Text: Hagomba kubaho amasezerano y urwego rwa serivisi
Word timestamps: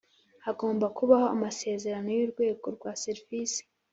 Hagomba 0.45 0.85
kubaho 0.97 1.25
amasezerano 1.35 2.07
y 2.17 2.21
urwego 2.25 2.65
rwa 2.75 2.91
serivisi 3.03 3.61